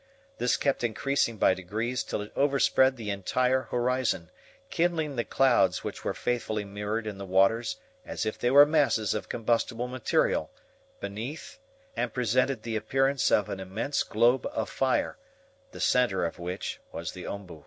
This 0.39 0.57
kept 0.57 0.83
increasing 0.83 1.37
by 1.37 1.53
degrees 1.53 2.01
till 2.03 2.23
it 2.23 2.31
overspread 2.35 2.97
the 2.97 3.11
entire 3.11 3.67
horizon, 3.69 4.31
kindling 4.71 5.15
the 5.15 5.23
clouds 5.23 5.83
which 5.83 6.03
were 6.03 6.15
faithfully 6.15 6.65
mirrored 6.65 7.05
in 7.05 7.19
the 7.19 7.23
waters 7.25 7.75
as 8.03 8.25
if 8.25 8.39
they 8.39 8.49
were 8.49 8.65
masses 8.65 9.13
of 9.13 9.29
combustible 9.29 9.87
material, 9.87 10.49
beneath, 10.99 11.59
and 11.95 12.15
presented 12.15 12.63
the 12.63 12.75
appearance 12.75 13.29
of 13.29 13.47
an 13.47 13.59
immense 13.59 14.01
globe 14.01 14.47
of 14.47 14.71
fire, 14.71 15.19
the 15.71 15.79
center 15.79 16.25
of 16.25 16.39
which 16.39 16.79
was 16.91 17.11
the 17.11 17.25
OMBU. 17.27 17.59